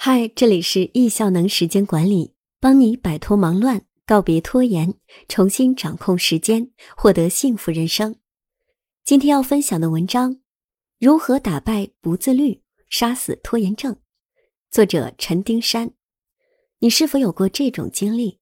[0.00, 4.94] 嗨，这里是易效能时间管理，帮你摆脱忙乱，告别拖延，
[5.26, 8.14] 重新掌控时间，获得幸福人生。
[9.04, 10.38] 今天要分享的文章：
[11.00, 13.96] 如何打败不自律，杀死拖延症。
[14.70, 15.90] 作者陈丁山。
[16.78, 18.38] 你是否有过这种经历？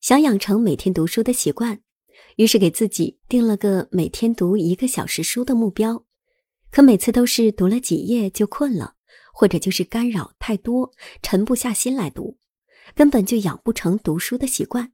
[0.00, 1.82] 想养成每天读书的习惯，
[2.36, 6.06] 于是给自己定了个每天读一个小时书的目标，
[6.70, 8.94] 可每次都是读了几页就困了。
[9.38, 10.92] 或者就是干扰太多，
[11.22, 12.38] 沉不下心来读，
[12.96, 14.92] 根本就养不成读书的习惯。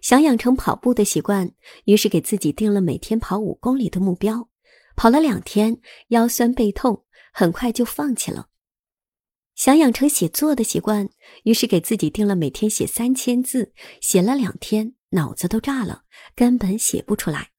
[0.00, 1.52] 想养成跑步的习惯，
[1.84, 4.48] 于是给自己定了每天跑五公里的目标，
[4.96, 8.48] 跑了两天，腰酸背痛，很快就放弃了。
[9.54, 11.10] 想养成写作的习惯，
[11.42, 17.50] 于是给自己定了每天写三千字，写了两天，脑子都炸了，根本写不出来。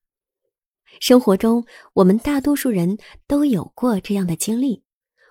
[0.99, 2.97] 生活中，我们大多数人
[3.27, 4.81] 都有过这样的经历。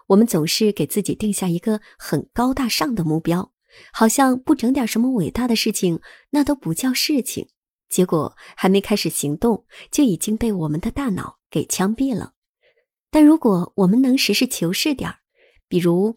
[0.09, 3.53] 我们总是给自己定下一个很高大上的目标，
[3.93, 7.49] 好像不整点什么伟大的事情，那都不叫事情。
[7.89, 12.35] 结果还没开始行动，就已经被我们的大脑给枪毙了。
[13.11, 15.17] 但如果我们能实事求是点儿，
[15.69, 16.17] 比如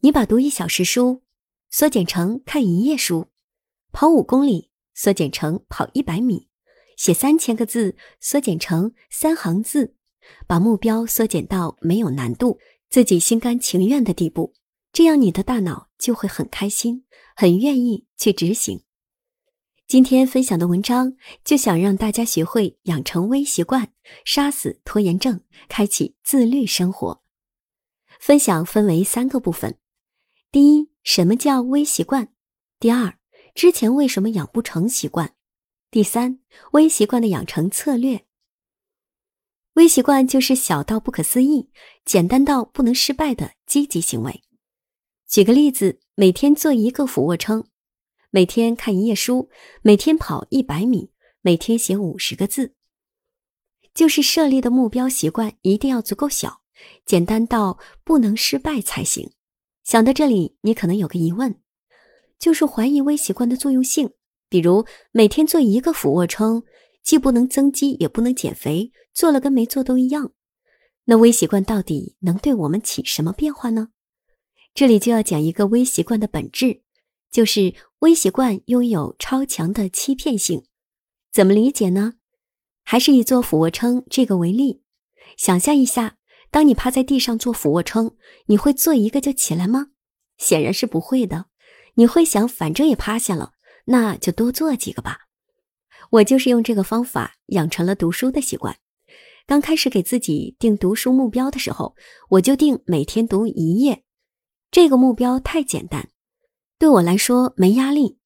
[0.00, 1.22] 你把读一小时书
[1.70, 3.28] 缩减成看一页书，
[3.92, 6.48] 跑五公里缩减成跑一百米，
[6.96, 9.94] 写三千个字缩减成三行字，
[10.46, 12.58] 把目标缩减到没有难度。
[12.90, 14.52] 自己心甘情愿的地步，
[14.92, 17.04] 这样你的大脑就会很开心，
[17.36, 18.82] 很愿意去执行。
[19.86, 23.92] 今天分享的文章就想让大家学会养成微习惯，
[24.24, 27.22] 杀死拖延症，开启自律生活。
[28.18, 29.78] 分享分为三个部分：
[30.50, 32.26] 第一，什么叫微习惯；
[32.80, 33.16] 第二，
[33.54, 35.28] 之前为什么养不成习惯；
[35.92, 36.40] 第三，
[36.72, 38.26] 微习惯的养成策略。
[39.74, 41.70] 微习惯就是小到不可思议、
[42.04, 44.42] 简单到不能失败的积极行为。
[45.28, 47.64] 举个例子，每天做一个俯卧撑，
[48.30, 49.48] 每天看一页书，
[49.82, 52.74] 每天跑一百米，每天写五十个字。
[53.94, 56.62] 就是设立的目标习惯一定要足够小，
[57.06, 59.30] 简单到不能失败才行。
[59.84, 61.60] 想到这里，你可能有个疑问，
[62.38, 64.10] 就是怀疑微习惯的作用性。
[64.48, 66.64] 比如每天做一个俯卧撑。
[67.02, 70.32] 既不能增肌，也不能减肥，做了跟没做都一样。
[71.04, 73.88] 那微习惯到底能对我们起什么变化呢？
[74.74, 76.82] 这里就要讲一个微习惯的本质，
[77.30, 80.64] 就是微习惯拥有超强的欺骗性。
[81.32, 82.14] 怎么理解呢？
[82.84, 84.82] 还是以做俯卧撑这个为例，
[85.36, 86.16] 想象一下，
[86.50, 89.88] 当你趴在地上做俯卧撑，你会做一个就起来吗？
[90.38, 91.46] 显然是不会的。
[91.94, 93.52] 你会想，反正也趴下了，
[93.86, 95.28] 那就多做几个吧。
[96.10, 98.76] 我就是用这个方法养成了读书的习惯。
[99.46, 101.94] 刚开始给自己定读书目标的时候，
[102.30, 104.02] 我就定每天读一页。
[104.70, 106.08] 这个目标太简单，
[106.78, 108.18] 对我来说没压力。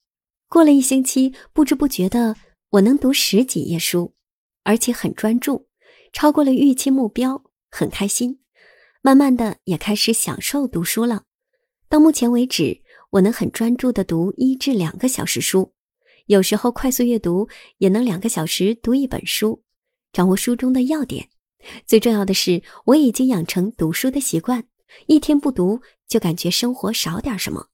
[0.49, 2.37] 过了一星期，不知不觉的
[2.71, 4.15] 我能读十几页书，
[4.63, 5.69] 而且很专注，
[6.13, 8.41] 超过了预期目标，很开心。
[9.03, 11.25] 慢慢的也开始享受读书了。
[11.89, 15.73] 到目前为止，我能很专注的读一至两个小时书。
[16.27, 17.49] 有时候快速阅读
[17.79, 19.63] 也能两个小时读一本书，
[20.13, 21.29] 掌握书中的要点。
[21.87, 24.65] 最重要的是，我已经养成读书的习惯，
[25.07, 27.69] 一天不读就感觉生活少点什么。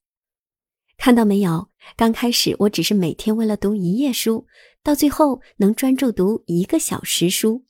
[0.97, 1.69] 看到没有？
[1.95, 4.45] 刚开始我只是每天为了读一页书，
[4.83, 7.65] 到最后能专注读一个小时书，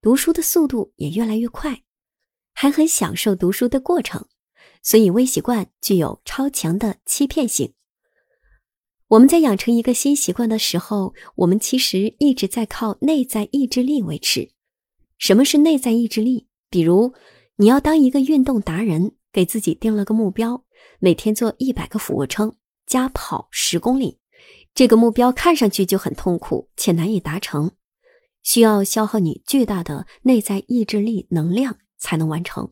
[0.00, 1.82] 读书的速度也越来越快，
[2.54, 4.26] 还很享受读书的过程。
[4.82, 7.74] 所以微习惯具有超强的欺骗性。
[9.10, 14.52] 我们在养成一个新习惯的时候，我们其实一直在靠内在意志力维持。
[15.18, 16.46] 什么是内在意志力？
[16.70, 17.12] 比如，
[17.56, 20.64] 你要当一个运动达人，给自己定了个目标，
[21.00, 22.54] 每天做一百个俯卧撑
[22.86, 24.20] 加跑十公里。
[24.74, 27.72] 这个目标看上去就很痛苦且难以达成，
[28.44, 32.70] 需要消耗你巨大的内在意志力能量才能完成。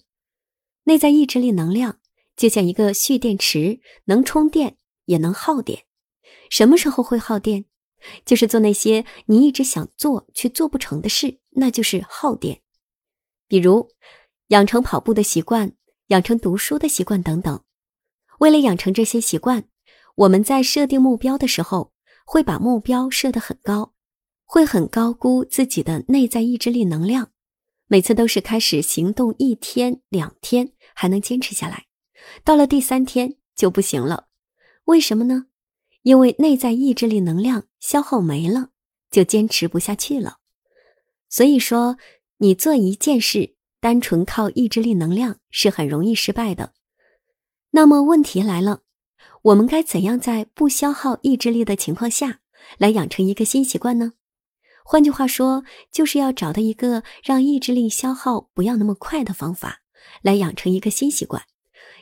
[0.84, 1.98] 内在意志力能量
[2.36, 4.76] 就像一个蓄电池，能充电
[5.06, 5.82] 也能耗电。
[6.50, 7.64] 什么时候会耗电？
[8.24, 12.60] 就是做那些你一直想做却做不成的事，那就是耗电。
[13.48, 13.90] 比如
[14.48, 15.72] 养成跑步的习惯，
[16.08, 17.60] 养成读书的习惯等等。
[18.38, 19.64] 为了养成这些习惯，
[20.14, 21.92] 我们在设定目标的时候，
[22.24, 23.94] 会把目标设得很高，
[24.44, 27.32] 会很高估自己的内在意志力能量。
[27.88, 31.86] 每次都是开始行动一天两天还能坚持下来，
[32.44, 34.28] 到了第三天就不行了。
[34.84, 35.47] 为什么呢？
[36.08, 38.70] 因为内在意志力能量消耗没了，
[39.10, 40.38] 就坚持不下去了。
[41.28, 41.98] 所以说，
[42.38, 46.72] 你做一件事，单纯靠意志力能量是很容易失败的。
[47.72, 48.80] 那么问题来了，
[49.42, 52.40] 我们该怎样在不消耗意志力的情况下
[52.78, 54.14] 来养成一个新习惯呢？
[54.86, 55.62] 换句话说，
[55.92, 59.82] 就是要找到一个让意志力消耗不要那么快的方法，
[60.22, 61.42] 来养成一个新习惯。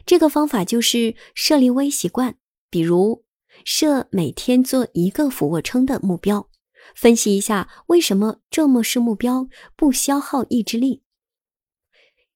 [0.06, 2.37] 这个方法就是设立微习惯，
[2.70, 3.25] 比如
[3.64, 6.49] 设每天做一个俯卧撑的目标。
[6.94, 11.03] 分析一下为什么这么是目标不消耗意志力。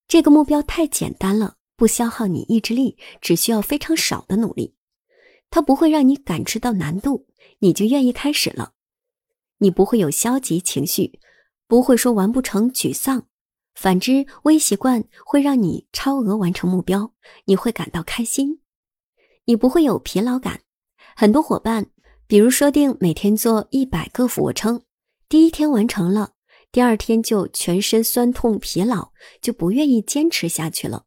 [0.09, 4.75] 这个目标太简单了，不消耗你意志力，只需要非常少的努力，
[5.51, 7.29] 它不会让你感知到难度，
[7.61, 8.73] 你就愿意开始了。
[9.59, 11.21] 你不会有消极情绪，
[11.69, 13.29] 不会说完不成沮丧。
[13.77, 17.15] 反之，微习惯会让你超额完成目标，
[17.45, 18.61] 你会感到开心。
[19.45, 20.63] 你不会有疲劳感。
[21.17, 21.87] 很多伙伴，
[22.27, 24.83] 比如说定每天做一百个俯卧撑，
[25.29, 26.33] 第一天完成了，
[26.73, 31.05] 第二天就全身酸痛疲劳，就不愿意坚持下去了。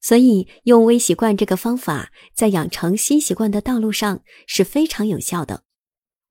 [0.00, 5.62] 所以，用微习惯这个方法，在养成新习惯的道路上是非常有效的。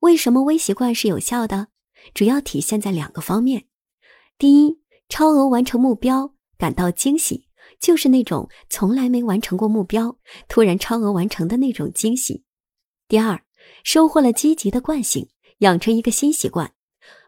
[0.01, 1.69] 为什么微习惯是有效的？
[2.13, 3.67] 主要体现在两个方面。
[4.37, 7.47] 第一，超额完成目标，感到惊喜，
[7.79, 10.17] 就是那种从来没完成过目标，
[10.49, 12.43] 突然超额完成的那种惊喜。
[13.11, 13.43] 第二，
[13.83, 15.27] 收获了积极的惯性，
[15.57, 16.73] 养成一个新习惯，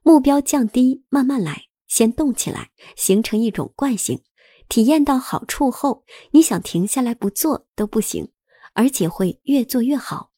[0.02, 4.24] 目标降低，慢慢来，先动起来，形成一种惯性。
[4.70, 8.32] 体验到好处后，你想停下来不做都不行，
[8.72, 10.32] 而且会越做越好。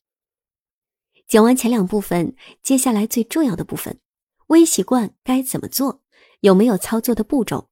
[1.27, 3.99] 讲完前两部分，接下来最重要的部分，
[4.47, 6.01] 微习惯该怎么做？
[6.39, 7.69] 有没有操作的步骤？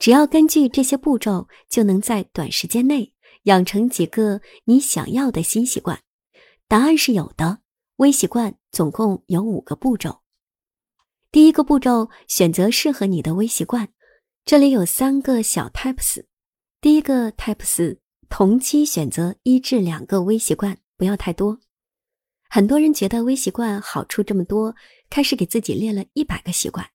[0.00, 3.14] 只要根据这些步骤，就能在短时间内
[3.44, 6.00] 养成几个你想要的新习惯。
[6.68, 7.60] 答案是有的。
[7.96, 10.20] 微习惯总共有五个步骤。
[11.32, 13.88] 第一个步骤，选择适合你的微习惯。
[14.44, 16.24] 这里有三个小 tips。
[16.80, 17.98] 第一个 tips，
[18.28, 21.58] 同期选择一至两个微习惯，不要太多。
[22.50, 24.74] 很多人觉得微习惯好处这么多，
[25.08, 26.86] 开始给自己列了一百个习惯，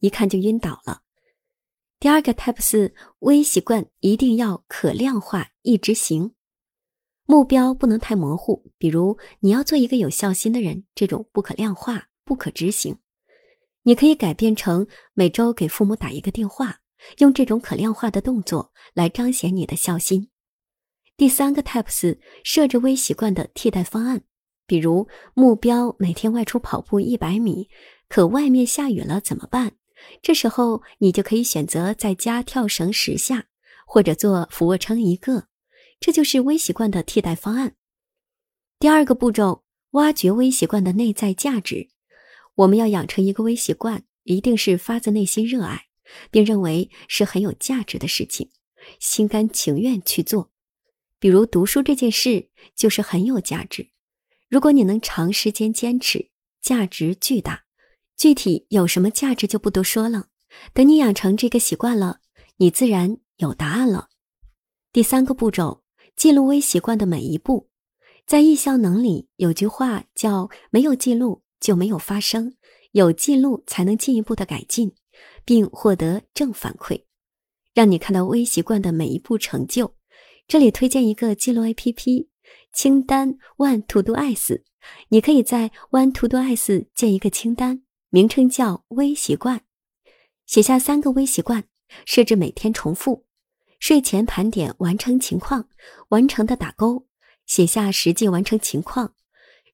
[0.00, 1.02] 一看就晕倒了。
[2.00, 6.34] 第二个 type 四微习惯一定要可量化、易执行，
[7.26, 8.70] 目标不能太模糊。
[8.78, 12.96] 比如你要做一个有孝心的人，这种不可量化、不可执行，
[13.82, 16.80] 你可以改变成每周给父母打一个电话，
[17.18, 20.30] 用这种可量化的动作来彰显你的孝心。
[21.16, 24.22] 第三个 type 四设置微习惯的替代方案。
[24.66, 27.68] 比如目标每天外出跑步一百米，
[28.08, 29.72] 可外面下雨了怎么办？
[30.20, 33.46] 这时候你就可以选择在家跳绳十下，
[33.86, 35.46] 或者做俯卧撑一个，
[36.00, 37.74] 这就是微习惯的替代方案。
[38.78, 41.88] 第二个步骤，挖掘微习惯的内在价值。
[42.56, 45.86] 我们要养成一个微习惯，一定是发自内心热爱，
[46.30, 48.50] 并认为是很有价值的事情，
[48.98, 50.50] 心甘情愿去做。
[51.18, 53.90] 比如读书这件事，就是很有价值。
[54.48, 57.64] 如果你能长时间坚持，价值巨大。
[58.16, 60.28] 具体有什么价值就不多说了。
[60.72, 62.20] 等你养成这个习惯了，
[62.56, 64.08] 你自然有答案了。
[64.90, 65.82] 第三个步骤，
[66.16, 67.68] 记录微习惯的每一步。
[68.26, 72.54] 在易效能里有句话叫“没有记录就没有发生，
[72.92, 74.94] 有记录才能进一步的改进，
[75.44, 77.04] 并获得正反馈，
[77.74, 79.94] 让你看到微习惯的每一步成就。”
[80.48, 82.28] 这里推荐一个记录 APP。
[82.72, 84.62] 清单 One To Do S，
[85.08, 89.62] 你可以在 One To Do S 建一个清单，名称叫微习惯，
[90.46, 91.64] 写下三个微习惯，
[92.04, 93.25] 设置每天重复，
[93.78, 95.68] 睡前盘点完成情况，
[96.08, 97.06] 完成的打勾，
[97.46, 99.14] 写下实际完成情况。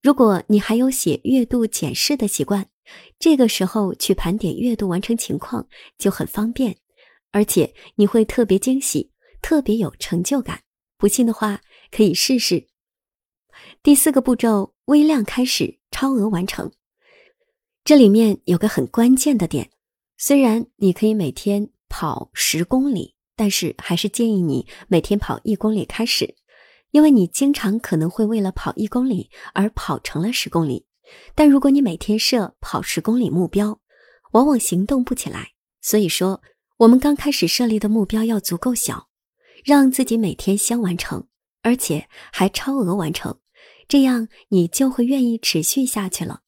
[0.02, 2.66] 如果你还有写月度检视的习惯，
[3.18, 5.66] 这个时候去盘点月度完成情况
[5.96, 6.76] 就很方便，
[7.30, 10.60] 而且你会特别惊喜，特别有成就感。
[10.98, 12.66] 不信的话，可以试试。
[13.82, 16.72] 第四个步骤，微量开始，超额完成。
[17.84, 19.70] 这里面有个很关键的点，
[20.16, 26.36] 虽然你可以每天跑十公里，但是还是建议你每天跑一公里开始，
[26.92, 30.86] 因为你经常可能会为了跑一公里而跑成了十公里。
[31.34, 33.80] 但如果你每天设跑十公里目标，
[34.30, 35.54] 往往行动不起来。
[35.80, 36.40] 所以说，
[36.76, 39.08] 我们刚开始设立的目标要足够小，
[39.64, 41.26] 让自己每天先完成，
[41.62, 43.40] 而且还超额完成。
[43.88, 46.42] 这样你就会愿意持续下去了。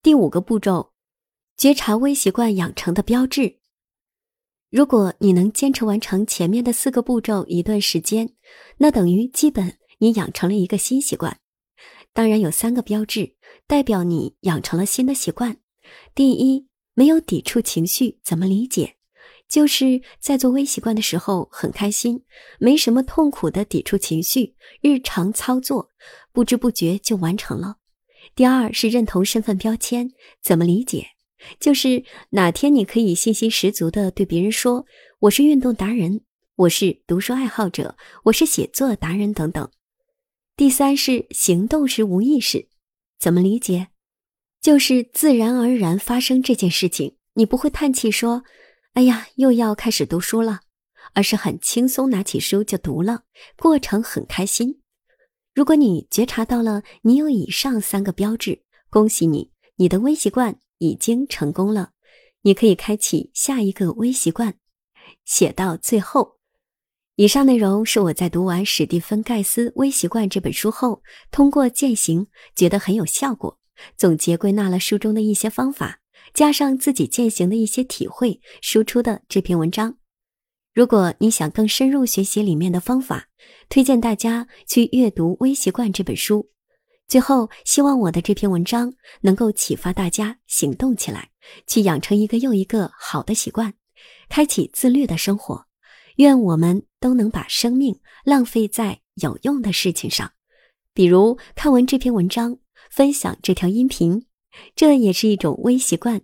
[0.00, 0.92] 第五个步骤，
[1.56, 3.58] 觉察微习惯养成的标志。
[4.72, 8.30] 如果你能坚持完成前面的四个步骤一段时间，
[8.78, 11.40] 那等于基本你养成了一个新习惯。
[12.14, 13.34] 当然有三个标志
[13.66, 15.58] 代表你养成了新的习惯。
[16.14, 18.96] 第一，没有抵触情绪，怎么理解？
[19.46, 22.24] 就是在做微习惯的时候很开心，
[22.58, 25.90] 没什么痛苦的抵触情绪，日常操作
[26.32, 27.76] 不知不觉就完成了。
[28.34, 31.08] 第二是认同身份标签，怎么理解？
[31.60, 34.86] 就是哪天你可以信心十足的对别人说
[35.20, 36.22] ：“我是运动达人，
[36.56, 39.70] 我是读书爱好者，我是写作达人等等。”
[40.56, 42.68] 第三是行动时无意识，
[43.18, 43.88] 怎么理解？
[44.60, 48.44] 就是自然而然发生这件事情，你不会叹气说
[48.94, 50.60] ：“哎呀，又要开始读书了”，
[51.14, 53.24] 而是很轻松拿起书就读了，
[53.56, 54.80] 过程很开心。
[55.54, 60.58] 如果你觉察到了你有以上三个标志，恭喜你，你的微习惯。
[60.82, 61.92] 已经成功了，
[62.42, 64.54] 你可以开启下一个微习惯，
[65.24, 66.38] 写到最后。
[67.14, 73.60] 以上内容是我在读完史蒂芬·盖斯《微习惯》这本书后，通过践行觉得很有效果，
[73.96, 76.00] 总结归纳了书中的一些方法，
[76.34, 79.98] 加上自己践行的一些体会，输出的这篇文章。
[80.74, 83.28] 如果你想更深入学习里面的方法，
[83.68, 86.48] 推荐大家去阅读《微习惯》这本书。
[87.12, 91.28] 最后，希望我的这篇文章能够启发大家行动起来，
[91.66, 93.74] 去养成一个又一个好的习惯，
[94.30, 95.66] 开启自律的生活。
[96.16, 100.32] 愿我们都能把生命浪费在有用的事情上，
[100.94, 102.56] 比如看完这篇文章，
[102.90, 104.24] 分享这条音频，
[104.74, 106.22] 这也是一种微习惯。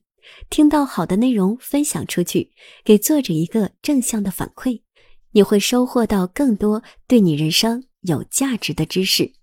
[0.48, 2.50] 听到好的内容，分享出去，
[2.82, 4.80] 给作者一个正向的反馈，
[5.32, 9.34] 你会收获到更多对你人生有价值的知识。